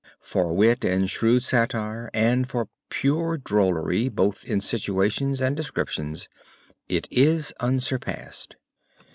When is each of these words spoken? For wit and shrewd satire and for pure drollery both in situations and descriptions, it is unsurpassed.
For 0.19 0.51
wit 0.51 0.83
and 0.83 1.07
shrewd 1.07 1.43
satire 1.43 2.09
and 2.11 2.49
for 2.49 2.69
pure 2.89 3.37
drollery 3.37 4.09
both 4.09 4.43
in 4.43 4.59
situations 4.59 5.39
and 5.39 5.55
descriptions, 5.55 6.27
it 6.89 7.07
is 7.11 7.53
unsurpassed. 7.59 8.55